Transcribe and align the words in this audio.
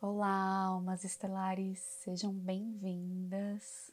Olá, 0.00 0.66
almas 0.66 1.02
estelares, 1.02 1.80
sejam 1.80 2.32
bem-vindas 2.32 3.92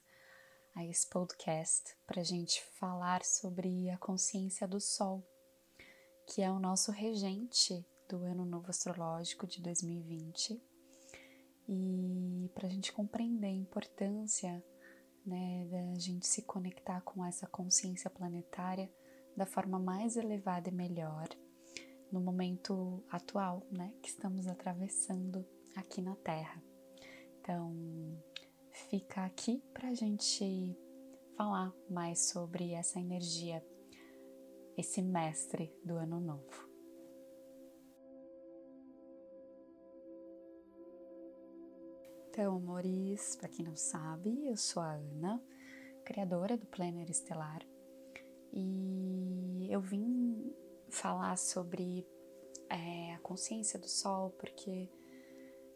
a 0.76 0.86
esse 0.86 1.10
podcast 1.10 1.98
para 2.06 2.22
a 2.22 2.24
gente 2.24 2.64
falar 2.80 3.26
sobre 3.26 3.90
a 3.90 3.98
consciência 3.98 4.68
do 4.68 4.80
Sol, 4.80 5.28
que 6.28 6.44
é 6.44 6.52
o 6.52 6.60
nosso 6.60 6.92
regente 6.92 7.84
do 8.08 8.18
Ano 8.18 8.46
Novo 8.46 8.70
Astrológico 8.70 9.48
de 9.48 9.60
2020, 9.64 10.62
e 11.68 12.52
para 12.54 12.68
a 12.68 12.70
gente 12.70 12.94
compreender 12.94 13.48
a 13.48 13.50
importância 13.50 14.64
né, 15.26 15.68
da 15.72 16.00
gente 16.00 16.28
se 16.28 16.44
conectar 16.44 17.02
com 17.02 17.26
essa 17.26 17.48
consciência 17.48 18.12
planetária 18.12 18.92
da 19.36 19.48
forma 19.48 19.80
mais 19.80 20.16
elevada 20.16 20.70
e 20.70 20.72
melhor 20.72 21.28
no 22.12 22.22
momento 22.22 23.04
atual, 23.10 23.66
né, 23.72 23.92
que 24.04 24.10
estamos 24.10 24.46
atravessando 24.46 25.44
aqui 25.76 26.02
na 26.02 26.16
Terra. 26.16 26.62
Então, 27.40 27.74
fica 28.90 29.26
aqui 29.26 29.62
para 29.74 29.90
a 29.90 29.94
gente 29.94 30.78
falar 31.38 31.74
mais 31.90 32.30
sobre 32.30 32.72
essa 32.72 33.00
energia, 33.00 33.64
esse 34.78 35.02
mestre 35.02 35.74
do 35.84 35.96
Ano 35.98 36.20
Novo. 36.20 36.70
Então, 42.30 42.58
amores, 42.58 43.36
para 43.38 43.48
quem 43.48 43.64
não 43.64 43.78
sabe, 43.78 44.48
eu 44.48 44.58
sou 44.58 44.84
a 44.84 44.94
Ana, 44.94 45.42
criadora 46.04 46.58
do 46.58 46.66
Planner 46.66 47.10
Estelar, 47.10 47.66
e 48.52 49.68
eu 49.70 49.80
vim 49.80 50.54
falar 50.90 51.38
sobre 51.38 52.06
é, 52.70 53.14
a 53.14 53.20
consciência 53.20 53.80
do 53.80 53.88
Sol, 53.88 54.32
porque 54.32 54.90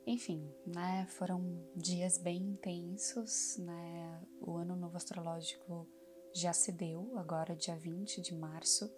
enfim, 0.09 0.51
né, 0.65 1.05
foram 1.07 1.63
dias 1.75 2.17
bem 2.17 2.41
intensos, 2.41 3.57
né? 3.59 4.19
O 4.41 4.57
ano 4.57 4.75
novo 4.75 4.97
astrológico 4.97 5.87
já 6.33 6.51
se 6.51 6.71
deu, 6.71 7.15
agora 7.15 7.55
dia 7.55 7.75
20 7.75 8.19
de 8.19 8.33
março, 8.35 8.91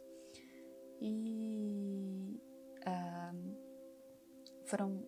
e 1.01 2.39
uh, 2.79 3.55
foram, 4.65 5.05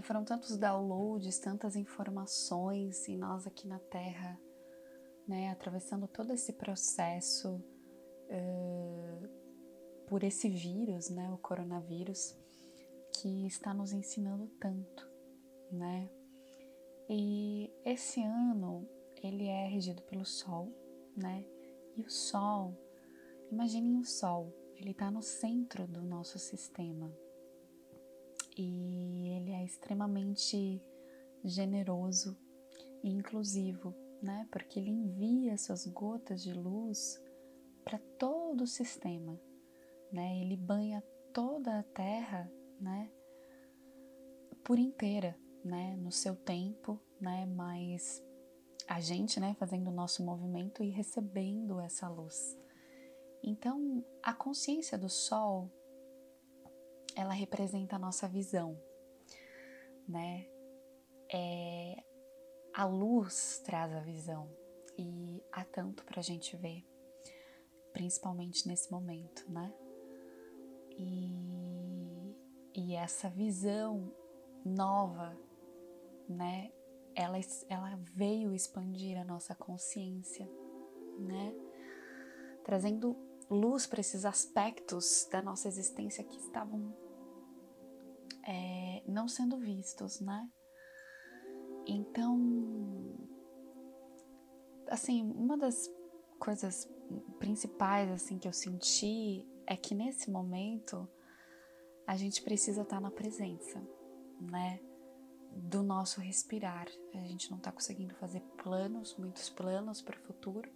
foram 0.00 0.24
tantos 0.24 0.56
downloads, 0.56 1.38
tantas 1.38 1.76
informações, 1.76 3.06
e 3.08 3.16
nós 3.16 3.46
aqui 3.46 3.68
na 3.68 3.78
Terra, 3.78 4.40
né, 5.26 5.50
atravessando 5.50 6.08
todo 6.08 6.32
esse 6.32 6.54
processo 6.54 7.62
uh, 8.30 9.28
por 10.06 10.22
esse 10.22 10.48
vírus, 10.48 11.10
né, 11.10 11.30
o 11.30 11.36
coronavírus 11.36 12.34
que 13.20 13.46
está 13.46 13.74
nos 13.74 13.92
ensinando 13.92 14.46
tanto, 14.60 15.08
né? 15.72 16.08
E 17.08 17.68
esse 17.84 18.22
ano 18.22 18.88
ele 19.22 19.46
é 19.46 19.66
regido 19.66 20.02
pelo 20.02 20.24
Sol, 20.24 20.72
né? 21.16 21.44
E 21.96 22.02
o 22.02 22.08
Sol, 22.08 22.76
imaginem 23.50 23.98
o 23.98 24.04
Sol, 24.04 24.54
ele 24.76 24.92
está 24.92 25.10
no 25.10 25.20
centro 25.20 25.86
do 25.88 26.00
nosso 26.00 26.38
sistema 26.38 27.12
e 28.56 29.30
ele 29.36 29.50
é 29.50 29.64
extremamente 29.64 30.80
generoso 31.42 32.36
e 33.02 33.10
inclusivo, 33.10 33.92
né? 34.22 34.46
Porque 34.52 34.78
ele 34.78 34.90
envia 34.90 35.58
suas 35.58 35.86
gotas 35.86 36.40
de 36.40 36.52
luz 36.52 37.20
para 37.84 37.98
todo 38.16 38.62
o 38.62 38.66
sistema, 38.66 39.40
né? 40.12 40.40
Ele 40.40 40.56
banha 40.56 41.02
toda 41.32 41.80
a 41.80 41.82
Terra 41.82 42.48
né, 42.80 43.07
por 44.68 44.78
inteira, 44.78 45.34
né, 45.64 45.96
no 45.96 46.12
seu 46.12 46.36
tempo, 46.36 47.00
né, 47.18 47.46
mas 47.46 48.22
a 48.86 49.00
gente, 49.00 49.40
né, 49.40 49.56
fazendo 49.58 49.88
o 49.88 49.94
nosso 49.94 50.22
movimento 50.22 50.84
e 50.84 50.90
recebendo 50.90 51.80
essa 51.80 52.06
luz. 52.06 52.54
Então, 53.42 54.04
a 54.22 54.34
consciência 54.34 54.98
do 54.98 55.08
sol, 55.08 55.70
ela 57.16 57.32
representa 57.32 57.96
a 57.96 57.98
nossa 57.98 58.28
visão, 58.28 58.78
né? 60.06 60.46
É, 61.32 62.04
a 62.74 62.84
luz 62.84 63.62
traz 63.64 63.90
a 63.94 64.00
visão 64.00 64.50
e 64.98 65.42
há 65.50 65.64
tanto 65.64 66.04
para 66.04 66.20
a 66.20 66.22
gente 66.22 66.54
ver, 66.58 66.84
principalmente 67.94 68.68
nesse 68.68 68.92
momento, 68.92 69.50
né? 69.50 69.72
E 70.90 71.38
e 72.74 72.94
essa 72.94 73.28
visão 73.28 74.12
nova, 74.68 75.36
né? 76.28 76.70
Ela, 77.14 77.38
ela 77.68 77.96
veio 78.14 78.54
expandir 78.54 79.18
a 79.18 79.24
nossa 79.24 79.54
consciência, 79.54 80.48
né? 81.18 81.54
Trazendo 82.64 83.16
luz 83.50 83.86
para 83.86 84.00
esses 84.00 84.24
aspectos 84.24 85.26
da 85.30 85.42
nossa 85.42 85.68
existência 85.68 86.22
que 86.22 86.36
estavam 86.36 86.94
é, 88.46 89.02
não 89.06 89.26
sendo 89.26 89.58
vistos, 89.58 90.20
né? 90.20 90.48
Então, 91.86 92.38
assim, 94.88 95.22
uma 95.22 95.56
das 95.56 95.90
coisas 96.38 96.88
principais 97.38 98.10
assim 98.10 98.38
que 98.38 98.46
eu 98.46 98.52
senti 98.52 99.46
é 99.66 99.76
que 99.76 99.94
nesse 99.94 100.30
momento 100.30 101.08
a 102.06 102.16
gente 102.16 102.42
precisa 102.42 102.82
estar 102.82 102.96
tá 102.96 103.00
na 103.00 103.10
presença, 103.10 103.82
né? 104.40 104.80
Do 105.54 105.82
nosso 105.82 106.20
respirar. 106.20 106.86
A 107.14 107.26
gente 107.26 107.50
não 107.50 107.58
está 107.58 107.72
conseguindo 107.72 108.14
fazer 108.14 108.40
planos, 108.62 109.16
muitos 109.16 109.48
planos 109.48 110.02
para 110.02 110.16
o 110.16 110.22
futuro. 110.22 110.70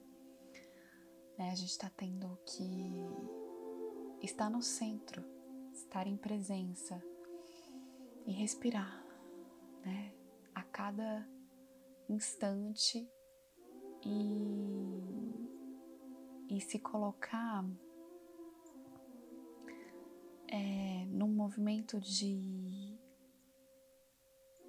Né? 1.39 1.50
A 1.50 1.55
gente 1.55 1.71
está 1.71 1.91
tendo 1.91 2.39
que 2.47 3.06
estar 4.23 4.50
no 4.50 4.62
centro, 4.62 5.25
estar 5.73 6.06
em 6.06 6.17
presença 6.17 7.03
e 8.27 8.33
respirar, 8.33 9.05
né? 9.84 10.15
A 10.55 10.62
cada 10.62 11.29
instante 12.09 13.09
e, 14.05 14.97
e 16.49 16.61
se 16.61 16.79
colocar 16.79 17.65
é, 20.49 21.06
num 21.06 21.29
movimento 21.29 21.99
de, 21.99 22.37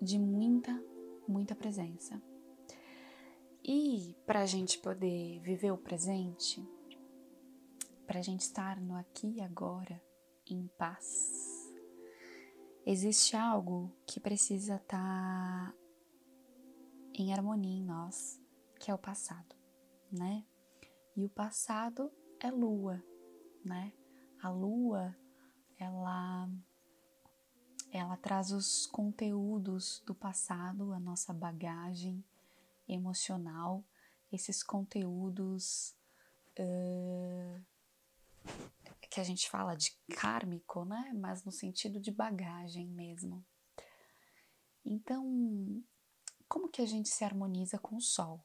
de 0.04 0.20
muita, 0.20 0.84
muita 1.28 1.56
presença. 1.56 2.22
E 3.64 4.16
para 4.26 4.42
a 4.42 4.46
gente 4.46 4.78
poder 4.80 5.40
viver 5.40 5.72
o 5.72 5.78
presente, 5.78 6.62
para 8.06 8.20
a 8.20 8.22
gente 8.22 8.42
estar 8.42 8.80
no 8.82 8.96
aqui 8.96 9.36
e 9.38 9.42
agora, 9.42 10.02
em 10.46 10.68
paz, 10.78 11.74
existe 12.86 13.38
algo 13.38 13.90
que 14.06 14.20
precisa 14.20 14.76
estar 14.76 15.72
tá 15.72 15.74
em 17.14 17.32
harmonia 17.32 17.78
em 17.78 17.86
nós, 17.86 18.42
que 18.80 18.92
é 18.92 18.94
o 18.94 18.98
passado, 18.98 19.56
né? 20.12 20.44
E 21.16 21.24
o 21.24 21.30
passado 21.30 22.12
é 22.40 22.52
lua, 22.52 23.02
né? 23.64 23.94
A 24.42 24.50
lua 24.50 25.16
ela 25.78 26.50
ela 27.94 28.18
traz 28.18 28.52
os 28.52 28.88
conteúdos 28.88 30.02
do 30.06 30.16
passado, 30.16 30.94
a 30.94 31.00
nossa 31.00 31.34
bagagem 31.34 32.24
emocional, 32.88 33.84
esses 34.32 34.64
conteúdos 34.64 35.96
uh, 36.60 37.64
que 39.10 39.20
a 39.20 39.24
gente 39.24 39.50
fala 39.50 39.76
de 39.76 39.96
kármico, 40.16 40.84
né? 40.84 41.14
Mas 41.16 41.44
no 41.44 41.52
sentido 41.52 42.00
de 42.00 42.12
bagagem 42.12 42.88
mesmo. 42.88 43.46
Então, 44.84 45.84
como 46.48 46.68
que 46.68 46.82
a 46.82 46.86
gente 46.86 47.10
se 47.10 47.24
harmoniza 47.24 47.78
com 47.78 47.96
o 47.96 48.02
Sol, 48.02 48.44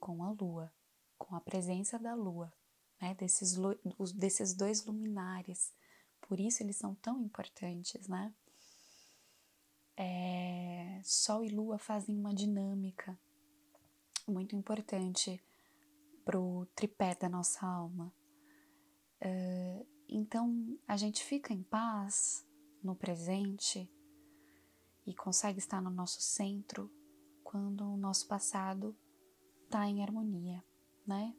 com 0.00 0.24
a 0.24 0.30
Lua, 0.30 0.72
com 1.18 1.36
a 1.36 1.40
presença 1.40 1.98
da 1.98 2.14
Lua, 2.14 2.52
né? 3.00 3.14
Desses, 3.14 3.56
desses 4.14 4.54
dois 4.54 4.84
luminares 4.86 5.72
por 6.28 6.40
isso 6.40 6.62
eles 6.62 6.76
são 6.76 6.94
tão 6.96 7.20
importantes, 7.22 8.08
né? 8.08 8.34
É, 9.96 11.00
Sol 11.02 11.44
e 11.44 11.48
Lua 11.48 11.78
fazem 11.78 12.16
uma 12.16 12.34
dinâmica 12.34 13.18
muito 14.26 14.54
importante 14.56 15.42
pro 16.24 16.66
tripé 16.74 17.14
da 17.14 17.28
nossa 17.28 17.66
alma. 17.66 18.12
Uh, 19.22 19.86
então 20.08 20.78
a 20.86 20.96
gente 20.96 21.24
fica 21.24 21.52
em 21.52 21.62
paz 21.62 22.44
no 22.82 22.94
presente 22.94 23.90
e 25.06 25.14
consegue 25.14 25.58
estar 25.58 25.80
no 25.80 25.90
nosso 25.90 26.20
centro 26.20 26.90
quando 27.42 27.84
o 27.84 27.96
nosso 27.96 28.26
passado 28.26 28.94
está 29.64 29.86
em 29.86 30.02
harmonia, 30.02 30.62
né? 31.06 31.34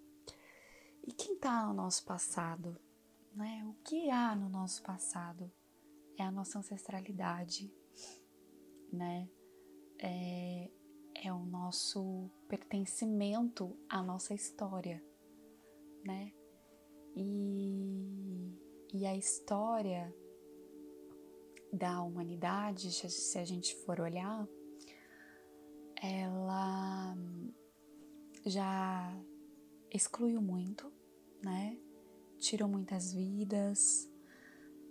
E 1.06 1.12
quem 1.12 1.36
está 1.36 1.66
no 1.66 1.74
nosso 1.74 2.04
passado? 2.06 2.78
Né? 3.34 3.64
O 3.66 3.74
que 3.84 4.10
há 4.10 4.36
no 4.36 4.50
nosso 4.50 4.82
passado 4.82 5.52
é 6.18 6.24
a 6.24 6.32
nossa 6.32 6.60
ancestralidade, 6.60 7.72
né? 8.92 9.30
É, 10.00 10.70
é 11.16 11.34
o 11.34 11.40
nosso 11.46 12.30
pertencimento 12.48 13.76
à 13.90 14.04
nossa 14.04 14.34
história, 14.34 15.04
né? 16.04 16.32
E, 17.16 18.54
e 18.94 19.06
a 19.06 19.16
história 19.16 20.14
da 21.74 22.02
humanidade, 22.02 22.92
se 22.92 23.38
a 23.40 23.44
gente 23.46 23.76
for 23.78 24.00
olhar, 24.00 24.48
ela 26.02 27.16
já 28.46 29.20
excluiu 29.92 30.42
muito, 30.42 30.92
né? 31.44 31.78
Tirou 32.38 32.70
muitas 32.70 33.14
vidas, 33.14 34.10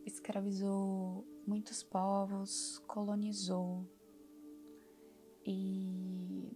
escravizou 0.06 1.26
muitos 1.46 1.82
povos, 1.82 2.78
colonizou. 2.86 3.84
E 5.44 6.48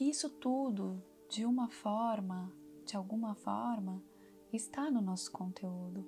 isso 0.00 0.28
tudo, 0.28 1.02
de 1.30 1.46
uma 1.46 1.68
forma, 1.70 2.52
de 2.84 2.96
alguma 2.96 3.34
forma, 3.34 4.02
está 4.52 4.90
no 4.90 5.00
nosso 5.00 5.30
conteúdo, 5.30 6.04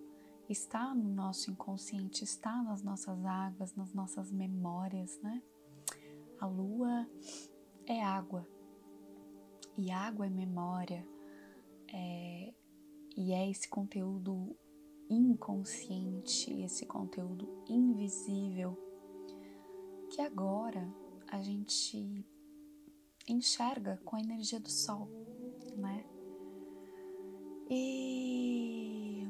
está 0.48 0.94
no 0.94 1.08
nosso 1.08 1.50
inconsciente, 1.50 2.24
está 2.24 2.62
nas 2.62 2.82
nossas 2.82 3.24
águas, 3.24 3.74
nas 3.74 3.94
nossas 3.94 4.30
memórias, 4.30 5.20
né? 5.20 5.42
A 6.40 6.46
lua 6.46 7.08
é 7.86 8.02
água 8.02 8.46
e 9.76 9.90
água 9.90 10.26
é 10.26 10.30
memória, 10.30 11.06
é, 11.92 12.54
e 13.16 13.32
é 13.32 13.48
esse 13.50 13.68
conteúdo 13.68 14.56
inconsciente, 15.08 16.52
esse 16.62 16.86
conteúdo 16.86 17.48
invisível 17.68 18.76
que 20.10 20.20
agora 20.20 20.88
a 21.26 21.40
gente 21.42 22.24
enxerga 23.28 24.00
com 24.04 24.16
a 24.16 24.20
energia 24.20 24.58
do 24.58 24.70
sol, 24.70 25.08
né? 25.76 26.04
E, 27.70 29.26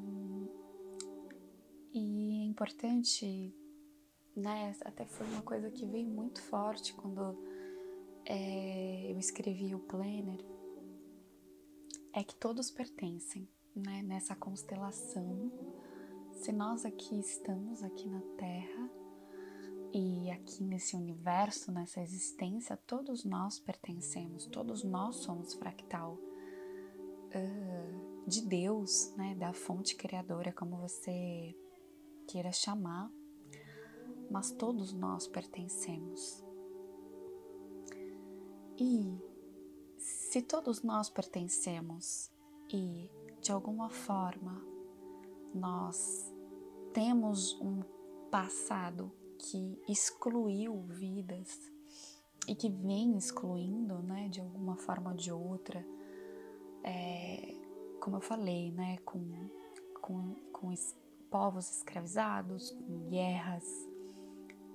e 1.93 2.43
é 2.43 2.45
importante, 2.45 3.53
né? 4.37 4.75
Até 4.85 5.05
foi 5.05 5.27
uma 5.27 5.43
coisa 5.43 5.71
que 5.71 5.85
veio 5.85 6.09
muito 6.09 6.41
forte 6.43 6.95
quando 6.95 7.37
é, 8.25 9.11
eu 9.11 9.19
escrevi 9.19 9.75
o 9.75 9.81
planner, 9.81 10.45
é 12.13 12.23
que 12.23 12.35
todos 12.35 12.71
pertencem, 12.71 13.49
né? 13.79 14.03
Nessa 14.03 14.35
constelação. 14.35 15.51
Se 16.33 16.53
nós 16.53 16.85
aqui 16.85 17.19
estamos 17.19 17.83
aqui 17.83 18.09
na 18.09 18.21
Terra 18.37 18.91
e 19.93 20.31
aqui 20.31 20.63
nesse 20.63 20.95
universo, 20.95 21.73
nessa 21.73 22.01
existência, 22.01 22.77
todos 22.77 23.25
nós 23.25 23.59
pertencemos, 23.59 24.47
todos 24.47 24.85
nós 24.85 25.17
somos 25.17 25.55
fractal 25.55 26.19
uh, 27.35 28.29
de 28.29 28.43
Deus, 28.43 29.13
né? 29.17 29.35
Da 29.35 29.53
fonte 29.53 29.97
criadora, 29.97 30.53
como 30.53 30.77
você 30.77 31.57
queira 32.29 32.53
chamar, 32.53 33.11
mas 34.31 34.53
todos 34.53 34.93
nós 34.93 35.27
pertencemos. 35.27 36.45
E 38.79 39.19
se 39.99 40.43
todos 40.43 40.83
nós 40.83 41.11
pertencemos 41.11 42.31
e 42.73 43.11
de 43.41 43.53
alguma 43.53 43.89
forma 43.89 44.63
nós 45.55 46.33
temos 46.93 47.59
um 47.61 47.81
passado 48.31 49.13
que 49.39 49.81
excluiu 49.89 50.83
vidas 50.89 51.71
e 52.47 52.55
que 52.55 52.69
vem 52.69 53.17
excluindo, 53.17 53.99
né, 54.03 54.29
de 54.29 54.41
alguma 54.41 54.77
forma 54.77 55.11
ou 55.11 55.17
de 55.17 55.33
outra, 55.33 55.85
é, 56.83 57.55
como 58.01 58.17
eu 58.17 58.21
falei, 58.21 58.73
né, 58.73 58.97
com, 59.05 59.51
com, 60.01 60.35
com 60.53 60.73
es, 60.73 60.97
povos 61.31 61.71
escravizados, 61.71 62.71
com 62.71 63.09
guerras, 63.09 63.65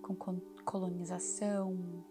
com 0.02 0.16
colonização, 0.64 2.04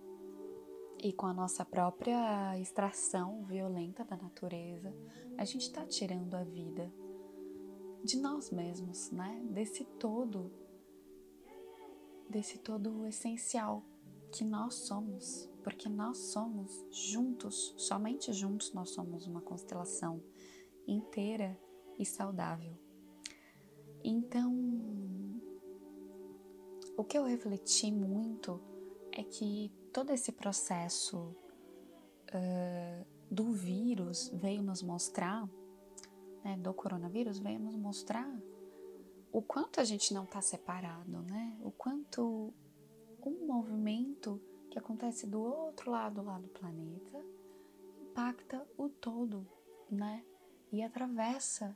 e 1.02 1.12
com 1.12 1.26
a 1.26 1.34
nossa 1.34 1.64
própria 1.64 2.56
extração 2.60 3.44
violenta 3.44 4.04
da 4.04 4.16
natureza, 4.16 4.94
a 5.36 5.44
gente 5.44 5.62
está 5.62 5.84
tirando 5.84 6.34
a 6.34 6.44
vida 6.44 6.92
de 8.04 8.16
nós 8.18 8.50
mesmos, 8.50 9.10
né? 9.10 9.42
Desse 9.50 9.84
todo, 9.84 10.52
desse 12.30 12.58
todo 12.58 13.04
essencial 13.04 13.84
que 14.30 14.44
nós 14.44 14.74
somos, 14.74 15.50
porque 15.64 15.88
nós 15.88 16.18
somos 16.18 16.86
juntos, 16.90 17.74
somente 17.76 18.32
juntos 18.32 18.72
nós 18.72 18.90
somos 18.90 19.26
uma 19.26 19.42
constelação 19.42 20.22
inteira 20.86 21.58
e 21.98 22.06
saudável. 22.06 22.78
Então, 24.04 24.52
o 26.96 27.02
que 27.02 27.18
eu 27.18 27.24
refleti 27.24 27.90
muito 27.90 28.60
é 29.10 29.24
que 29.24 29.81
todo 29.92 30.10
esse 30.10 30.32
processo 30.32 31.36
uh, 32.34 33.06
do 33.30 33.52
vírus 33.52 34.30
veio 34.34 34.62
nos 34.62 34.82
mostrar, 34.82 35.48
né, 36.44 36.56
do 36.56 36.72
coronavírus, 36.74 37.38
veio 37.38 37.58
nos 37.58 37.76
mostrar 37.76 38.28
o 39.32 39.40
quanto 39.40 39.80
a 39.80 39.84
gente 39.84 40.12
não 40.12 40.24
está 40.24 40.42
separado, 40.42 41.22
né? 41.22 41.58
O 41.62 41.70
quanto 41.70 42.52
um 43.24 43.46
movimento 43.46 44.40
que 44.70 44.78
acontece 44.78 45.26
do 45.26 45.40
outro 45.40 45.90
lado 45.90 46.22
lá 46.22 46.38
do 46.38 46.48
planeta 46.48 47.24
impacta 48.02 48.66
o 48.76 48.90
todo, 48.90 49.46
né? 49.90 50.22
E 50.70 50.82
atravessa 50.82 51.74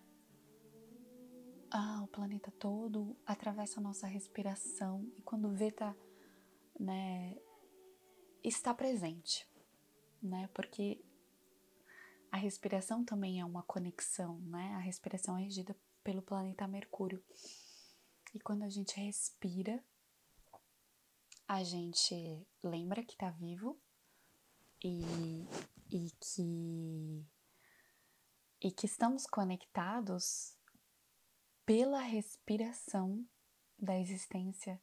ah, 1.71 2.03
o 2.05 2.09
planeta 2.09 2.51
todo, 2.59 3.17
atravessa 3.25 3.81
a 3.81 3.83
nossa 3.83 4.07
respiração 4.07 5.11
e 5.17 5.23
quando 5.23 5.51
vê 5.51 5.71
tá, 5.71 5.95
né, 6.79 7.37
está 8.49 8.73
presente, 8.75 9.49
né? 10.23 10.49
Porque 10.55 11.05
a 12.31 12.37
respiração 12.37 13.05
também 13.05 13.41
é 13.41 13.45
uma 13.45 13.63
conexão, 13.63 14.39
né? 14.41 14.75
A 14.75 14.79
respiração 14.79 15.37
é 15.37 15.43
regida 15.43 15.77
pelo 16.03 16.23
planeta 16.23 16.67
Mercúrio. 16.69 17.23
E 18.35 18.41
quando 18.41 18.63
a 18.63 18.69
gente 18.69 18.99
respira, 19.01 19.83
a 21.49 21.63
gente 21.63 22.47
lembra 22.63 23.03
que 23.03 23.15
está 23.15 23.31
vivo 23.31 23.79
e, 24.83 25.47
e 25.91 26.11
que 26.21 27.27
e 28.61 28.71
que 28.71 28.87
estamos 28.87 29.27
conectados 29.27 30.57
pela 31.65 32.01
respiração 32.01 33.27
da 33.79 33.99
existência, 33.99 34.81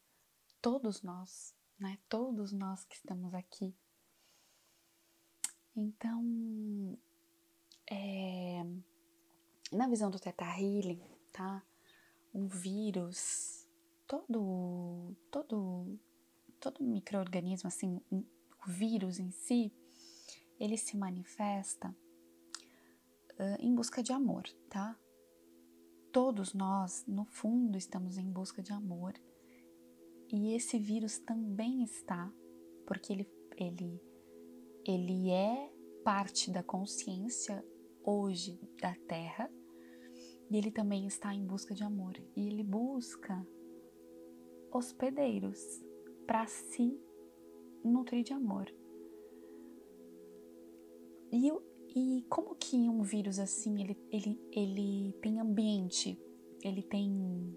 todos 0.62 1.02
nós, 1.02 1.56
né? 1.80 1.98
Todos 2.10 2.52
nós 2.52 2.84
que 2.86 2.96
estamos 2.96 3.34
aqui. 3.34 3.76
Então, 5.76 6.98
é, 7.90 8.64
na 9.72 9.88
visão 9.88 10.10
do 10.10 10.20
Theta 10.20 10.46
Healing, 10.46 11.02
tá? 11.32 11.64
Um 12.34 12.48
vírus, 12.48 13.68
todo, 14.08 15.16
todo, 15.32 16.00
todo 16.60 16.84
microorganismo, 16.84 17.68
assim, 17.68 18.00
o 18.12 18.24
vírus 18.68 19.20
em 19.20 19.32
si, 19.32 19.72
ele 20.60 20.78
se 20.78 20.96
manifesta 20.96 21.90
uh, 23.34 23.58
em 23.60 23.74
busca 23.74 24.02
de 24.02 24.14
amor, 24.14 24.44
tá? 24.70 24.98
Todos 26.12 26.54
nós, 26.54 27.04
no 27.08 27.26
fundo, 27.26 27.78
estamos 27.78 28.18
em 28.18 28.32
busca 28.32 28.62
de 28.62 28.72
amor 28.72 29.14
e 30.34 30.56
esse 30.56 30.80
vírus 30.80 31.20
também 31.20 31.84
está, 31.84 32.34
porque 32.88 33.14
ele, 33.14 33.30
ele, 33.56 34.02
ele 34.84 35.30
é 35.30 35.72
parte 36.04 36.50
da 36.50 36.64
consciência 36.64 37.64
hoje 38.04 38.60
da 38.82 38.96
Terra 39.08 39.48
e 40.50 40.58
ele 40.58 40.72
também 40.72 41.06
está 41.06 41.36
em 41.36 41.46
busca 41.46 41.76
de 41.76 41.84
amor. 41.84 42.14
E 42.36 42.48
ele 42.48 42.64
busca 42.64 43.46
hospedeiros 44.72 45.60
para 46.26 46.48
se 46.48 47.00
nutrir 47.84 48.24
de 48.24 48.34
amor. 48.34 48.74
E, 51.32 51.52
e 51.96 52.26
como 52.28 52.56
que 52.56 52.76
um 52.90 53.04
vírus 53.04 53.38
assim, 53.38 53.84
ele, 53.84 53.98
ele, 54.12 54.42
ele 54.52 55.14
tem 55.22 55.40
ambiente, 55.40 56.20
ele 56.64 56.82
tem 56.82 57.56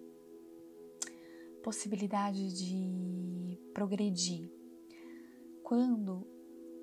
possibilidade 1.67 2.55
de 2.55 3.59
progredir 3.75 4.49
quando 5.65 6.25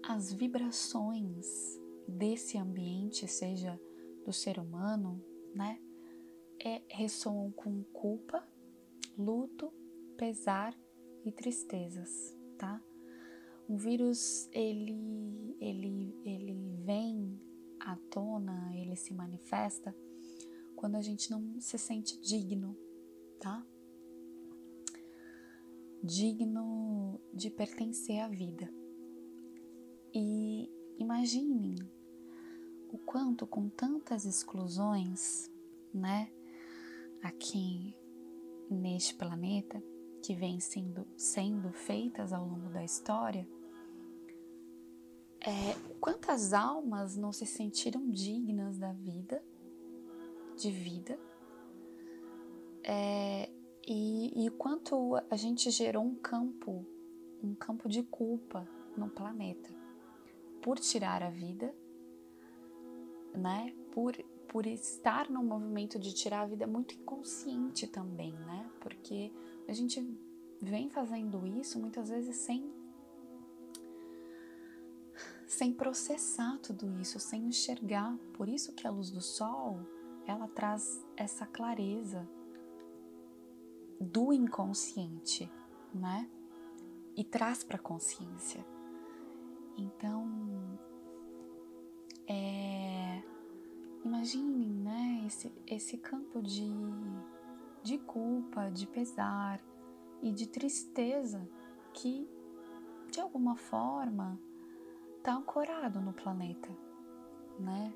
as 0.04 0.34
vibrações 0.34 1.80
desse 2.06 2.58
ambiente, 2.58 3.25
seja 3.25 3.80
do 4.25 4.34
ser 4.34 4.60
humano, 4.60 5.24
né, 5.56 5.80
é, 6.60 6.82
ressoam 6.90 7.50
com 7.54 7.82
culpa, 7.94 8.46
luto, 9.18 9.72
pesar 10.18 10.78
e 11.24 11.32
tristezas. 11.32 12.38
tá? 12.58 12.84
Um 13.70 13.78
vírus, 13.78 14.50
ele, 14.52 15.56
ele, 15.62 16.13
ele 16.25 16.54
vem 16.84 17.40
à 17.80 17.96
tona, 18.12 18.75
ele 18.75 18.98
se 18.98 19.13
manifesta 19.13 19.96
quando 20.75 20.96
a 20.96 21.02
gente 21.02 21.32
não 21.32 21.62
se 21.62 21.78
sente 21.78 22.20
digno, 22.20 22.78
tá? 23.40 23.66
Digno 26.04 27.20
de 27.34 27.50
pertencer 27.50 28.20
à 28.20 28.28
vida. 28.28 28.70
E 30.14 30.70
imaginem 31.00 31.76
o 32.92 32.98
quanto 32.98 33.48
com 33.48 33.70
tantas 33.70 34.26
exclusões, 34.26 35.50
né, 35.94 36.30
aqui 37.22 37.96
neste 38.70 39.16
planeta 39.16 39.82
que 40.22 40.36
vem 40.36 40.60
sendo, 40.60 41.08
sendo 41.16 41.72
feitas 41.72 42.34
ao 42.34 42.46
longo 42.46 42.70
da 42.70 42.84
história, 42.84 43.48
é, 45.40 45.74
quantas 46.00 46.54
almas 46.54 47.16
não 47.16 47.32
se 47.32 47.46
sentiram 47.46 48.10
dignas 48.10 48.78
da 48.78 48.94
vida 48.94 49.44
de 50.56 50.72
vida 50.72 51.20
é, 52.84 53.50
e, 53.86 54.46
e 54.46 54.50
quanto 54.52 55.16
a 55.30 55.36
gente 55.36 55.70
gerou 55.70 56.04
um 56.04 56.16
campo, 56.16 56.86
um 57.44 57.54
campo 57.54 57.90
de 57.90 58.04
culpa 58.04 58.68
no 58.96 59.10
planeta 59.10 59.70
por 60.62 60.80
tirar 60.80 61.22
a 61.22 61.30
vida, 61.30 61.75
né? 63.36 63.74
Por, 63.92 64.16
por 64.48 64.66
estar 64.66 65.30
num 65.30 65.44
movimento 65.44 66.00
de 66.00 66.13
tirar 66.13 66.42
a 66.42 66.46
vida 66.46 66.66
muito 66.66 66.96
inconsciente 66.96 67.86
também, 67.86 68.32
né? 68.32 68.70
Porque 68.80 69.34
a 69.68 69.74
gente 69.74 70.02
vem 70.62 70.90
fazendo 70.90 71.46
isso 71.46 71.80
muitas 71.80 72.10
vezes 72.10 72.38
sem 72.38 72.72
sem 75.46 75.72
processar 75.72 76.58
tudo 76.60 76.90
isso, 77.00 77.20
sem 77.20 77.46
enxergar. 77.46 78.18
Por 78.34 78.50
isso 78.50 78.74
que 78.74 78.88
a 78.88 78.92
luz 78.92 79.12
do 79.12 79.22
sol 79.22 79.80
ela 80.25 80.48
traz 80.48 81.06
essa 81.16 81.46
clareza 81.46 82.28
do 84.04 84.34
inconsciente, 84.34 85.52
né? 85.94 86.30
E 87.16 87.24
traz 87.24 87.64
para 87.64 87.78
a 87.78 87.82
consciência. 87.82 88.66
Então, 89.78 90.80
é, 92.28 93.24
imaginem, 94.04 94.70
né, 94.70 95.24
esse, 95.26 95.52
esse 95.68 95.98
campo 95.98 96.42
de, 96.42 96.72
de 97.82 97.98
culpa, 97.98 98.70
de 98.70 98.88
pesar 98.88 99.62
e 100.22 100.32
de 100.32 100.48
tristeza 100.48 101.48
que, 101.94 102.28
de 103.12 103.20
alguma 103.20 103.56
forma, 103.56 104.40
está 105.18 105.34
ancorado 105.34 106.02
no 106.02 106.14
planeta, 106.14 106.70
né? 107.60 107.94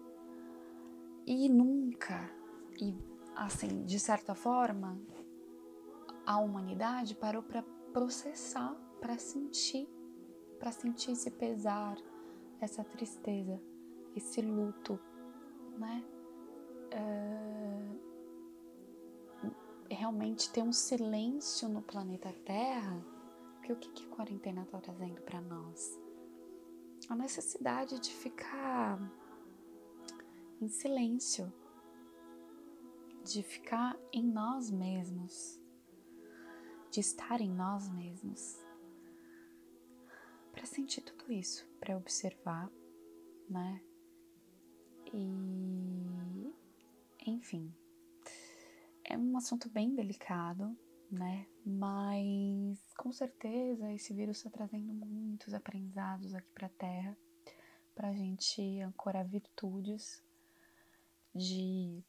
E 1.25 1.49
nunca, 1.49 2.31
e 2.79 2.95
assim, 3.35 3.83
de 3.83 3.99
certa 3.99 4.33
forma, 4.33 4.97
a 6.27 6.37
humanidade 6.39 7.15
parou 7.15 7.41
para 7.41 7.63
processar, 7.93 8.75
para 8.99 9.17
sentir, 9.17 9.87
para 10.59 10.73
sentir 10.73 11.11
esse 11.11 11.31
pesar, 11.31 11.97
essa 12.59 12.83
tristeza, 12.83 13.57
esse 14.13 14.41
luto, 14.41 14.99
né? 15.77 16.03
É... 16.91 17.97
Realmente 19.89 20.51
ter 20.51 20.61
um 20.61 20.73
silêncio 20.73 21.69
no 21.69 21.81
planeta 21.81 22.33
Terra, 22.43 23.01
porque 23.53 23.71
o 23.71 23.77
que, 23.77 23.89
que 23.91 24.05
a 24.05 24.15
quarentena 24.15 24.63
está 24.63 24.81
trazendo 24.81 25.21
para 25.21 25.39
nós? 25.39 25.97
A 27.07 27.15
necessidade 27.15 27.97
de 28.01 28.11
ficar 28.11 28.99
em 30.59 30.67
silêncio, 30.67 31.53
de 33.23 33.41
ficar 33.41 33.97
em 34.11 34.23
nós 34.23 34.69
mesmos, 34.69 35.65
de 36.97 37.01
estar 37.01 37.41
em 37.41 37.51
nós 37.51 37.87
mesmos, 37.89 38.57
para 40.51 40.65
sentir 40.65 41.01
tudo 41.01 41.31
isso, 41.31 41.63
para 41.79 41.95
observar, 41.95 42.71
né? 43.47 43.79
E 45.13 46.51
enfim, 47.23 47.71
é 49.03 49.15
um 49.15 49.37
assunto 49.37 49.69
bem 49.69 49.93
delicado, 49.93 50.75
né? 51.11 51.45
Mas 51.63 52.79
com 52.97 53.11
certeza 53.11 53.93
esse 53.93 54.11
vírus 54.11 54.37
está 54.37 54.49
trazendo 54.49 54.91
muitos 54.91 55.53
aprendizados 55.53 56.33
aqui 56.33 56.49
para 56.49 56.65
a 56.65 56.71
Terra, 56.71 57.15
para 57.93 58.07
a 58.09 58.13
gente 58.13 58.81
ancorar 58.81 59.27
virtudes 59.27 60.23
de 61.35 62.03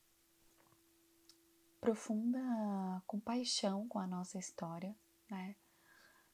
profunda 1.80 3.02
compaixão 3.06 3.86
com 3.88 3.98
a 3.98 4.06
nossa 4.06 4.38
história, 4.38 4.94
né? 5.30 5.56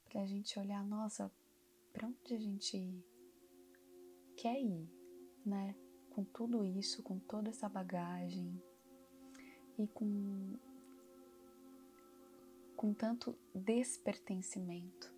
Para 0.05 0.23
a 0.23 0.27
gente 0.27 0.59
olhar, 0.59 0.85
nossa, 0.85 1.31
para 1.93 2.07
onde 2.09 2.35
a 2.35 2.39
gente 2.39 3.05
quer 4.37 4.61
ir, 4.61 4.89
né? 5.45 5.75
Com 6.11 6.25
tudo 6.25 6.65
isso, 6.65 7.03
com 7.03 7.19
toda 7.19 7.51
essa 7.51 7.69
bagagem 7.69 8.63
e 9.79 9.87
com 9.89 10.57
com 12.77 12.93
tanto 12.93 13.35
despertencimento. 13.55 15.13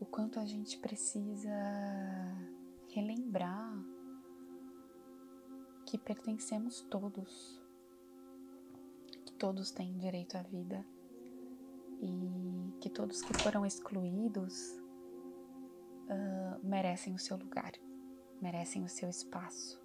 O 0.00 0.06
quanto 0.06 0.38
a 0.38 0.46
gente 0.46 0.78
precisa 0.78 1.50
relembrar 2.90 3.74
que 5.86 5.98
pertencemos 5.98 6.82
todos, 6.82 7.63
todos 9.44 9.70
têm 9.70 9.98
direito 9.98 10.38
à 10.38 10.42
vida 10.42 10.82
e 12.00 12.72
que 12.80 12.88
todos 12.88 13.20
que 13.20 13.34
foram 13.42 13.66
excluídos 13.66 14.70
uh, 16.08 16.66
merecem 16.66 17.14
o 17.14 17.18
seu 17.18 17.36
lugar, 17.36 17.72
merecem 18.40 18.82
o 18.84 18.88
seu 18.88 19.10
espaço. 19.10 19.78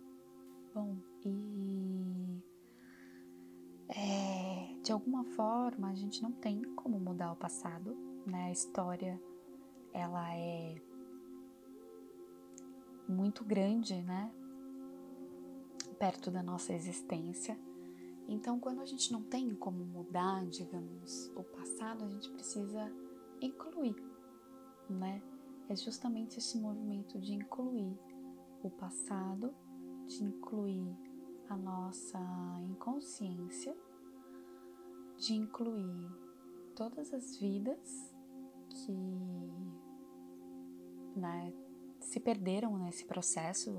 Bom, 0.73 0.95
e 1.25 2.41
é, 3.89 4.81
de 4.81 4.93
alguma 4.93 5.25
forma 5.25 5.89
a 5.89 5.93
gente 5.93 6.23
não 6.23 6.31
tem 6.31 6.61
como 6.75 6.97
mudar 6.97 7.33
o 7.33 7.35
passado, 7.35 7.97
né? 8.25 8.45
A 8.45 8.51
história 8.51 9.21
ela 9.93 10.33
é 10.37 10.81
muito 13.09 13.43
grande, 13.43 14.01
né? 14.03 14.31
perto 15.99 16.31
da 16.31 16.41
nossa 16.41 16.71
existência. 16.71 17.59
Então, 18.31 18.59
quando 18.59 18.79
a 18.79 18.85
gente 18.85 19.11
não 19.11 19.23
tem 19.23 19.55
como 19.55 19.83
mudar, 19.83 20.45
digamos, 20.45 21.31
o 21.35 21.43
passado, 21.43 22.05
a 22.05 22.07
gente 22.07 22.29
precisa 22.29 22.93
incluir, 23.41 23.95
né? 24.87 25.19
É 25.67 25.75
justamente 25.75 26.37
esse 26.37 26.59
movimento 26.59 27.19
de 27.19 27.33
incluir 27.33 27.97
o 28.61 28.69
passado, 28.69 29.51
de 30.05 30.23
incluir 30.23 30.95
a 31.49 31.57
nossa 31.57 32.19
inconsciência, 32.69 33.75
de 35.17 35.33
incluir 35.33 36.11
todas 36.75 37.11
as 37.11 37.35
vidas 37.35 38.13
que 38.69 38.93
né, 41.15 41.51
se 41.99 42.19
perderam 42.19 42.77
nesse 42.77 43.05
processo 43.05 43.75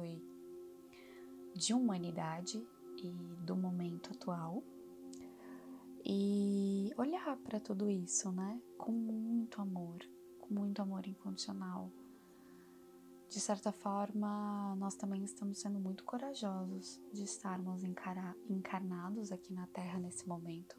de 1.55 1.73
humanidade 1.73 2.67
e 3.07 3.37
do 3.45 3.57
momento 3.57 4.13
atual 4.13 4.63
e 6.05 6.93
olhar 6.97 7.37
para 7.39 7.61
tudo 7.61 7.89
isso, 7.91 8.33
né, 8.33 8.61
com 8.79 8.91
muito 8.91 9.61
amor, 9.61 9.99
com 10.39 10.55
muito 10.55 10.81
amor 10.81 11.07
incondicional. 11.07 11.91
De 13.29 13.39
certa 13.39 13.71
forma, 13.71 14.75
nós 14.77 14.97
também 14.97 15.23
estamos 15.23 15.61
sendo 15.61 15.79
muito 15.79 16.03
corajosos 16.05 17.01
de 17.13 17.23
estarmos 17.23 17.85
encarnados 17.85 19.31
aqui 19.31 19.53
na 19.53 19.69
Terra 19.69 20.01
nesse 20.01 20.27
momento, 20.27 20.77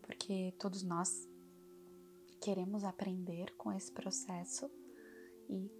porque 0.00 0.54
todos 0.58 0.82
nós 0.82 1.28
queremos 2.40 2.82
aprender 2.82 3.54
com 3.56 3.70
esse 3.70 3.92
processo 3.92 4.70
e, 5.50 5.70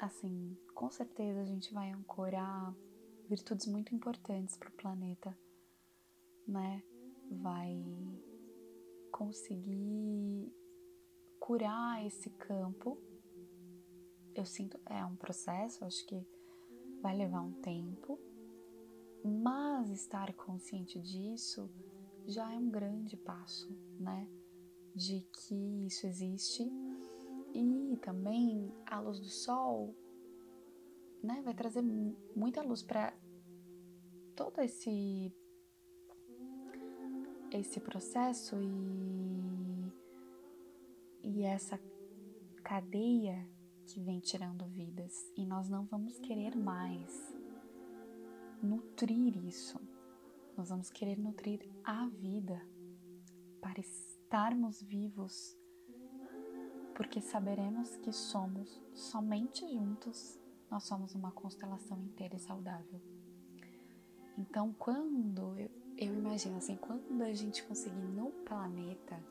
assim, 0.00 0.56
com 0.74 0.90
certeza 0.90 1.40
a 1.42 1.44
gente 1.44 1.72
vai 1.72 1.92
ancorar 1.92 2.74
virtudes 3.28 3.66
muito 3.66 3.94
importantes 3.94 4.56
para 4.56 4.68
o 4.68 4.72
planeta, 4.72 5.36
né? 6.46 6.82
Vai 7.30 7.82
conseguir 9.10 10.52
curar 11.40 12.04
esse 12.06 12.30
campo. 12.30 12.98
Eu 14.34 14.44
sinto, 14.44 14.78
é 14.86 15.04
um 15.04 15.16
processo, 15.16 15.84
acho 15.84 16.04
que 16.06 16.26
vai 17.00 17.16
levar 17.16 17.40
um 17.40 17.52
tempo, 17.60 18.18
mas 19.24 19.90
estar 19.90 20.32
consciente 20.34 21.00
disso 21.00 21.70
já 22.26 22.52
é 22.52 22.56
um 22.56 22.70
grande 22.70 23.16
passo, 23.16 23.70
né? 23.98 24.28
De 24.94 25.20
que 25.20 25.86
isso 25.86 26.06
existe 26.06 26.62
E 27.54 27.96
também 27.98 28.72
a 28.86 28.98
luz 28.98 29.20
do 29.20 29.28
sol, 29.28 29.94
né, 31.24 31.40
vai 31.42 31.54
trazer 31.54 31.82
muita 32.36 32.62
luz 32.62 32.82
para 32.82 33.12
todo 34.36 34.60
esse 34.60 35.32
esse 37.50 37.80
processo 37.80 38.56
e 38.60 39.92
e 41.22 41.42
essa 41.42 41.80
cadeia 42.62 43.48
que 43.86 44.00
vem 44.00 44.20
tirando 44.20 44.66
vidas 44.66 45.32
e 45.36 45.46
nós 45.46 45.68
não 45.68 45.86
vamos 45.86 46.18
querer 46.18 46.54
mais 46.56 47.34
nutrir 48.62 49.36
isso. 49.44 49.78
Nós 50.56 50.68
vamos 50.68 50.90
querer 50.90 51.18
nutrir 51.18 51.68
a 51.82 52.06
vida 52.08 52.60
para 53.60 53.80
estarmos 53.80 54.82
vivos, 54.82 55.56
porque 56.94 57.20
saberemos 57.20 57.96
que 57.96 58.12
somos 58.12 58.82
somente 58.92 59.66
juntos, 59.66 60.38
nós 60.74 60.82
somos 60.82 61.14
uma 61.14 61.30
constelação 61.30 61.96
inteira 62.00 62.34
e 62.34 62.40
saudável. 62.40 63.00
Então, 64.36 64.72
quando 64.76 65.56
eu, 65.56 65.70
eu 65.96 66.14
imagino 66.14 66.56
assim, 66.56 66.74
quando 66.74 67.22
a 67.22 67.32
gente 67.32 67.62
conseguir 67.62 68.02
no 68.02 68.32
planeta 68.44 69.22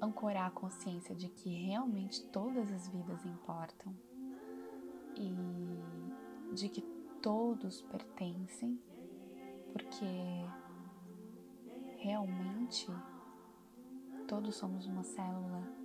ancorar 0.00 0.48
a 0.48 0.50
consciência 0.50 1.14
de 1.14 1.28
que 1.28 1.50
realmente 1.66 2.20
todas 2.30 2.68
as 2.72 2.88
vidas 2.88 3.24
importam 3.24 3.94
e 5.14 6.56
de 6.56 6.68
que 6.68 6.82
todos 7.22 7.80
pertencem, 7.82 8.76
porque 9.72 10.04
realmente 11.98 12.88
todos 14.26 14.56
somos 14.56 14.84
uma 14.84 15.04
célula 15.04 15.81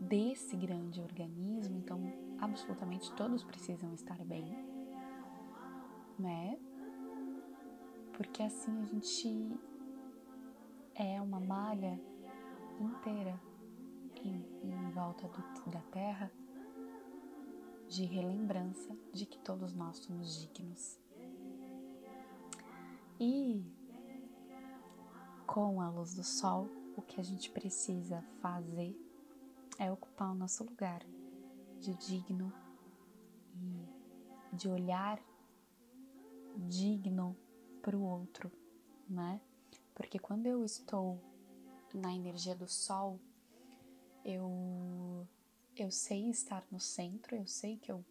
desse 0.00 0.56
grande 0.56 1.00
organismo, 1.00 1.76
então 1.76 2.00
absolutamente 2.38 3.12
todos 3.12 3.42
precisam 3.44 3.92
estar 3.94 4.22
bem, 4.24 4.44
né? 6.18 6.58
Porque 8.12 8.42
assim 8.42 8.82
a 8.82 8.84
gente 8.84 9.58
é 10.94 11.20
uma 11.20 11.40
malha 11.40 12.00
inteira 12.80 13.40
em, 14.24 14.44
em 14.62 14.90
volta 14.90 15.28
do, 15.28 15.70
da 15.70 15.80
Terra 15.92 16.30
de 17.88 18.04
relembrança 18.04 18.94
de 19.12 19.24
que 19.24 19.38
todos 19.38 19.74
nós 19.74 19.98
somos 19.98 20.36
dignos. 20.42 21.00
E 23.18 23.64
com 25.46 25.80
a 25.80 25.88
luz 25.88 26.14
do 26.14 26.22
sol, 26.22 26.68
o 26.94 27.02
que 27.02 27.20
a 27.20 27.24
gente 27.24 27.50
precisa 27.50 28.22
fazer 28.40 28.94
é 29.78 29.90
ocupar 29.90 30.30
o 30.30 30.34
nosso 30.34 30.64
lugar 30.64 31.02
de 31.80 31.94
digno 31.94 32.52
e 33.54 34.56
de 34.56 34.68
olhar 34.68 35.22
digno 36.56 37.36
para 37.80 37.96
o 37.96 38.02
outro, 38.02 38.50
né? 39.08 39.40
Porque 39.94 40.18
quando 40.18 40.46
eu 40.46 40.64
estou 40.64 41.20
na 41.94 42.12
energia 42.12 42.54
do 42.54 42.68
sol, 42.68 43.20
eu 44.24 45.26
eu 45.76 45.92
sei 45.92 46.28
estar 46.28 46.66
no 46.72 46.80
centro, 46.80 47.36
eu 47.36 47.46
sei 47.46 47.76
que 47.76 47.92
eu 47.92 48.04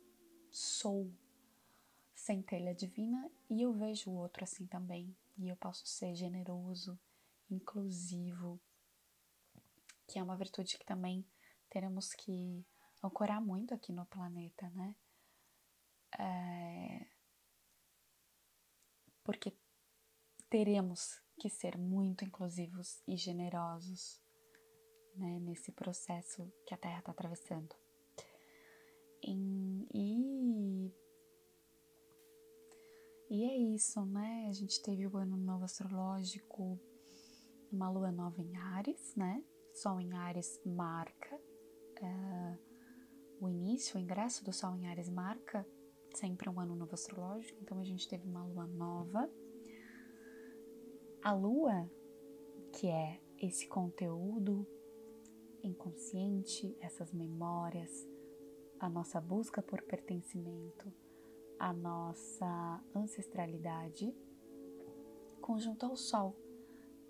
sou 0.49 1.11
centelha 2.15 2.73
divina 2.73 3.29
e 3.49 3.61
eu 3.61 3.73
vejo 3.73 4.09
o 4.09 4.15
outro 4.15 4.43
assim 4.43 4.65
também. 4.65 5.13
E 5.37 5.49
eu 5.49 5.55
posso 5.57 5.85
ser 5.85 6.15
generoso, 6.15 6.97
inclusivo, 7.51 8.59
que 10.07 10.17
é 10.17 10.23
uma 10.23 10.37
virtude 10.37 10.77
que 10.77 10.85
também 10.85 11.25
teremos 11.69 12.13
que 12.13 12.65
ancorar 13.03 13.41
muito 13.41 13.73
aqui 13.73 13.91
no 13.91 14.05
planeta, 14.05 14.69
né? 14.71 14.95
É... 16.17 17.07
Porque 19.23 19.53
teremos 20.49 21.21
que 21.39 21.49
ser 21.49 21.77
muito 21.77 22.23
inclusivos 22.23 23.01
e 23.07 23.17
generosos 23.17 24.21
né, 25.15 25.39
nesse 25.39 25.71
processo 25.71 26.51
que 26.65 26.73
a 26.73 26.77
Terra 26.77 26.99
está 26.99 27.11
atravessando. 27.11 27.75
E, 29.21 29.87
e, 29.93 30.91
e 33.29 33.43
é 33.43 33.57
isso, 33.75 34.05
né? 34.05 34.47
A 34.47 34.53
gente 34.53 34.81
teve 34.81 35.05
o 35.05 35.17
ano 35.17 35.35
novo 35.35 35.65
astrológico, 35.65 36.79
uma 37.71 37.89
lua 37.89 38.11
nova 38.11 38.41
em 38.41 38.55
Ares, 38.55 39.13
né? 39.15 39.43
Sol 39.73 39.99
em 39.99 40.13
Ares 40.13 40.61
marca 40.65 41.37
uh, 42.05 42.57
o 43.39 43.49
início, 43.49 43.97
o 43.97 43.99
ingresso 43.99 44.43
do 44.43 44.51
Sol 44.51 44.75
em 44.75 44.87
Ares 44.87 45.09
marca 45.09 45.65
sempre 46.13 46.49
um 46.49 46.59
ano 46.59 46.75
novo 46.75 46.93
astrológico, 46.93 47.59
então 47.61 47.79
a 47.79 47.83
gente 47.83 48.07
teve 48.07 48.27
uma 48.27 48.43
lua 48.43 48.65
nova. 48.65 49.29
A 51.21 51.33
lua, 51.33 51.89
que 52.73 52.87
é 52.87 53.21
esse 53.39 53.67
conteúdo 53.67 54.67
inconsciente, 55.63 56.75
essas 56.79 57.13
memórias, 57.13 58.07
a 58.79 58.89
nossa 58.89 59.19
busca 59.19 59.61
por 59.61 59.81
pertencimento, 59.81 60.91
a 61.59 61.73
nossa 61.73 62.83
ancestralidade, 62.95 64.15
conjunto 65.41 65.85
ao 65.85 65.95
Sol, 65.95 66.35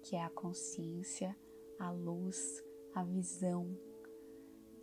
que 0.01 0.15
é 0.15 0.23
a 0.23 0.29
consciência, 0.29 1.37
a 1.79 1.91
luz, 1.91 2.63
a 2.93 3.03
visão 3.03 3.77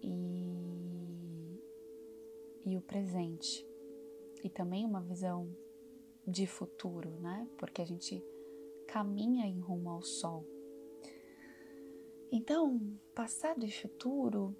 e, 0.04 1.62
e 2.64 2.76
o 2.76 2.82
presente. 2.82 3.66
E 4.42 4.50
também 4.50 4.84
uma 4.84 5.00
visão 5.00 5.48
de 6.26 6.46
futuro, 6.46 7.10
né? 7.20 7.48
Porque 7.58 7.80
a 7.80 7.86
gente 7.86 8.22
caminha 8.86 9.46
em 9.46 9.58
rumo 9.60 9.90
ao 9.90 10.02
Sol 10.02 10.44
então, 12.36 12.80
passado 13.14 13.64
e 13.64 13.70
futuro 13.70 14.56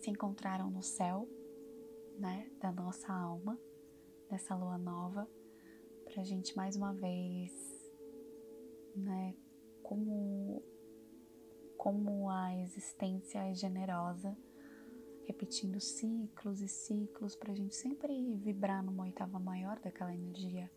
se 0.00 0.08
encontraram 0.08 0.70
no 0.70 0.82
céu, 0.82 1.28
né, 2.18 2.50
da 2.58 2.72
nossa 2.72 3.12
alma, 3.12 3.60
nessa 4.30 4.56
lua 4.56 4.78
nova, 4.78 5.28
para 6.06 6.22
a 6.22 6.24
gente 6.24 6.56
mais 6.56 6.74
uma 6.74 6.94
vez, 6.94 7.52
né, 8.96 9.36
como 9.82 10.62
como 11.80 12.28
a 12.28 12.54
existência 12.58 13.38
é 13.38 13.54
generosa, 13.54 14.36
repetindo 15.24 15.80
ciclos 15.80 16.60
e 16.60 16.68
ciclos, 16.68 17.34
para 17.34 17.52
a 17.52 17.54
gente 17.54 17.74
sempre 17.74 18.36
vibrar 18.36 18.84
numa 18.84 19.04
oitava 19.04 19.38
maior 19.38 19.80
daquela 19.80 20.12
energia, 20.12 20.70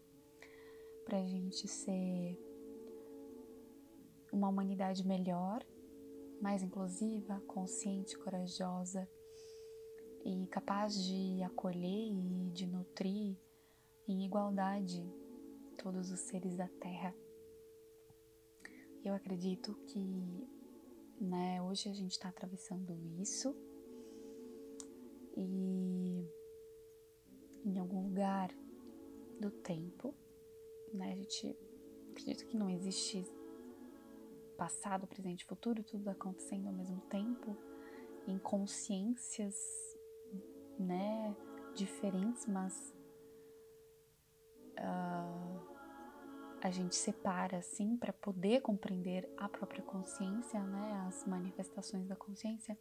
para 1.03 1.17
a 1.17 1.25
gente 1.25 1.67
ser 1.67 2.39
uma 4.31 4.47
humanidade 4.47 5.05
melhor, 5.05 5.61
mais 6.41 6.63
inclusiva, 6.63 7.37
consciente, 7.47 8.17
corajosa 8.17 9.05
e 10.23 10.47
capaz 10.47 10.95
de 11.03 11.43
acolher 11.43 12.13
e 12.13 12.49
de 12.53 12.65
nutrir 12.65 13.35
em 14.07 14.23
igualdade 14.23 15.05
todos 15.77 16.11
os 16.11 16.21
seres 16.21 16.55
da 16.55 16.69
Terra. 16.79 17.13
Eu 19.03 19.13
acredito 19.13 19.75
que 19.87 20.52
hoje 21.73 21.89
a 21.89 21.93
gente 21.93 22.11
está 22.11 22.29
atravessando 22.29 22.95
isso. 23.19 23.55
E 25.35 26.23
em 27.65 27.79
algum 27.79 28.03
lugar 28.03 28.51
do 29.39 29.49
tempo, 29.49 30.13
né, 30.93 31.13
a 31.13 31.15
gente 31.15 31.57
acredita 32.11 32.45
que 32.45 32.55
não 32.55 32.69
existe 32.69 33.25
passado, 34.55 35.07
presente 35.07 35.41
e 35.41 35.45
futuro, 35.45 35.83
tudo 35.83 36.07
acontecendo 36.09 36.67
ao 36.67 36.73
mesmo 36.73 37.01
tempo, 37.09 37.57
em 38.27 38.37
consciências, 38.37 39.55
né, 40.77 41.35
diferentes, 41.73 42.45
mas 42.45 42.93
uh, 44.77 45.72
a 46.63 46.71
gente 46.71 46.95
separa 46.95 47.57
assim 47.57 47.97
para 47.97 48.13
poder 48.13 48.61
compreender 48.61 49.29
a 49.35 49.49
própria 49.49 49.83
consciência, 49.83 50.63
né, 50.63 51.05
as 51.05 51.27
manifestações 51.27 52.07
da 52.07 52.15
consciência. 52.15 52.79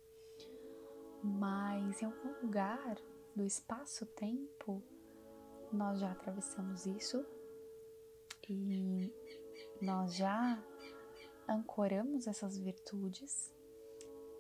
Mas 1.21 2.01
em 2.01 2.05
algum 2.05 2.41
lugar 2.41 2.97
do 3.35 3.45
espaço-tempo 3.45 4.81
nós 5.73 5.99
já 5.99 6.13
atravessamos 6.13 6.87
isso 6.87 7.27
e 8.49 9.13
nós 9.81 10.15
já 10.15 10.65
ancoramos 11.49 12.29
essas 12.29 12.57
virtudes 12.57 13.53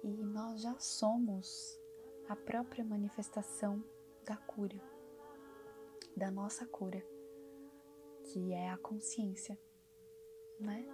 e 0.04 0.08
nós 0.22 0.62
já 0.62 0.78
somos 0.78 1.76
a 2.28 2.36
própria 2.36 2.84
manifestação 2.84 3.82
da 4.24 4.36
cura, 4.36 4.80
da 6.16 6.30
nossa 6.30 6.64
cura, 6.64 7.04
que 8.32 8.52
é 8.52 8.70
a 8.70 8.78
consciência, 8.78 9.58
né? 10.58 10.86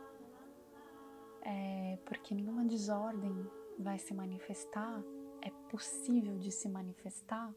É, 1.42 1.98
porque 2.04 2.34
nenhuma 2.34 2.64
desordem 2.64 3.48
vai 3.78 3.96
se 3.98 4.12
manifestar, 4.12 5.00
é 5.40 5.50
possível 5.70 6.36
de 6.36 6.50
se 6.50 6.68
manifestar 6.68 7.54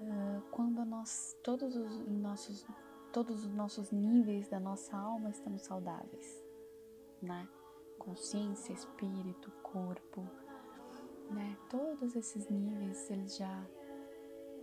uh, 0.00 0.42
quando 0.50 0.84
nós 0.84 1.34
todos 1.42 1.74
os 1.74 2.06
nossos 2.08 2.66
todos 3.10 3.44
os 3.44 3.52
nossos 3.52 3.90
níveis 3.90 4.48
da 4.48 4.60
nossa 4.60 4.96
alma 4.96 5.30
estão 5.30 5.58
saudáveis, 5.58 6.44
né? 7.22 7.48
Consciência, 7.98 8.72
espírito, 8.72 9.50
corpo, 9.62 10.28
né? 11.30 11.56
Todos 11.70 12.14
esses 12.14 12.48
níveis, 12.48 13.10
eles 13.10 13.36
já 13.36 13.66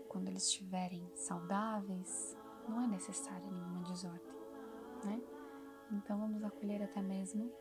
quando 0.07 0.29
eles 0.29 0.43
estiverem 0.43 1.05
saudáveis, 1.15 2.37
não 2.67 2.82
é 2.82 2.88
necessária 2.88 3.49
nenhuma 3.51 3.84
desordem, 3.84 4.36
né? 5.03 5.21
Então 5.91 6.19
vamos 6.19 6.43
acolher 6.43 6.84
até 6.84 7.01
mesmo 7.01 7.51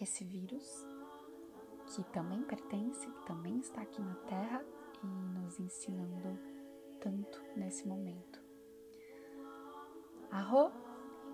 esse 0.00 0.24
vírus 0.24 0.86
que 1.86 2.02
também 2.12 2.42
pertence, 2.42 3.08
que 3.08 3.26
também 3.26 3.58
está 3.60 3.80
aqui 3.80 4.02
na 4.02 4.14
Terra 4.26 4.64
e 5.02 5.06
nos 5.06 5.60
ensinando 5.60 6.38
tanto 7.00 7.42
nesse 7.54 7.86
momento. 7.86 8.42
Arro, 10.30 10.72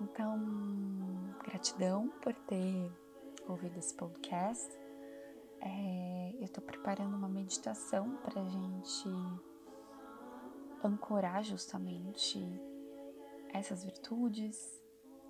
então 0.01 0.39
gratidão 1.45 2.09
por 2.21 2.35
ter 2.35 2.93
ouvido 3.49 3.79
esse 3.79 3.95
podcast. 3.95 4.79
É, 5.61 6.35
eu 6.39 6.45
estou 6.45 6.63
preparando 6.63 7.17
uma 7.17 7.29
meditação 7.29 8.17
para 8.17 8.43
a 8.43 8.49
gente 8.49 9.09
ancorar 10.83 11.43
justamente 11.43 12.41
essas 13.53 13.85
virtudes 13.85 14.83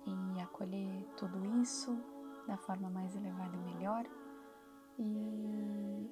e 0.05 0.41
acolher 0.41 1.07
tudo 1.17 1.45
isso 1.61 1.97
da 2.47 2.57
forma 2.57 2.89
mais 2.89 3.15
elevada 3.15 3.55
e 3.55 3.59
melhor. 3.59 4.05
E 4.99 6.09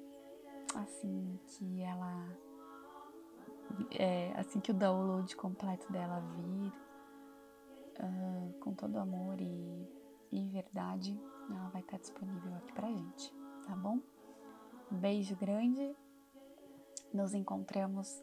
assim 0.74 1.38
que 1.46 1.82
ela. 1.82 2.38
É, 3.98 4.32
assim 4.38 4.60
que 4.60 4.70
o 4.70 4.74
download 4.74 5.34
completo 5.36 5.90
dela 5.90 6.20
vir, 6.20 6.72
uh, 8.00 8.52
com 8.60 8.74
todo 8.74 8.98
amor 8.98 9.40
e, 9.40 9.88
e 10.30 10.48
verdade, 10.48 11.18
ela 11.50 11.68
vai 11.70 11.80
estar 11.80 11.98
disponível 11.98 12.54
aqui 12.56 12.72
pra 12.72 12.88
gente, 12.88 13.34
tá 13.66 13.74
bom? 13.74 13.98
Um 14.90 14.98
beijo 14.98 15.36
grande. 15.36 15.94
Nos 17.14 17.34
encontramos 17.34 18.22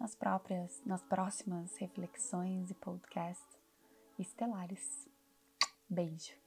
nas 0.00 0.14
próprias, 0.14 0.82
nas 0.84 1.02
próximas 1.02 1.76
reflexões 1.76 2.70
e 2.70 2.74
podcasts 2.74 3.58
estelares. 4.18 5.06
Beijo. 5.88 6.39